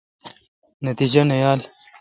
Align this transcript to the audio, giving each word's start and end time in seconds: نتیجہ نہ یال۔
نتیجہ 0.85 1.23
نہ 1.29 1.35
یال۔ 1.41 1.59